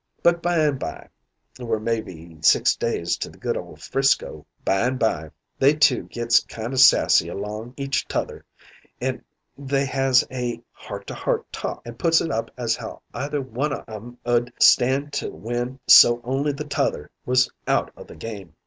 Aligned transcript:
"But 0.23 0.41
byne 0.41 0.79
by 0.79 1.07
we're 1.59 1.77
mebbee 1.79 2.41
six 2.43 2.75
days 2.75 3.17
to 3.17 3.29
the 3.29 3.37
good 3.37 3.55
o' 3.55 3.75
'Frisco 3.75 4.47
byne 4.65 4.97
by 4.97 5.29
they 5.59 5.75
two 5.75 6.05
gits 6.05 6.39
kind 6.43 6.73
o' 6.73 6.77
sassy 6.77 7.27
along 7.27 7.69
o' 7.69 7.73
each 7.77 8.07
t'other, 8.07 8.43
an' 8.99 9.23
they 9.59 9.85
has 9.85 10.25
a 10.31 10.59
heart 10.71 11.05
to 11.05 11.13
heart 11.13 11.53
talk 11.53 11.83
and 11.85 11.99
puts 11.99 12.19
it 12.19 12.31
up 12.31 12.49
as 12.57 12.75
how 12.75 12.99
either 13.13 13.43
one 13.43 13.73
o' 13.75 13.83
'em 13.87 14.17
'ud 14.25 14.51
stand 14.59 15.13
to 15.13 15.29
win 15.29 15.79
so 15.85 16.19
only 16.23 16.51
the 16.51 16.65
t'other 16.65 17.11
was 17.27 17.51
out 17.67 17.91
o' 17.95 18.03
the 18.03 18.15
game. 18.15 18.55